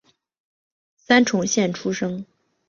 [0.97, 2.25] 三重县出身。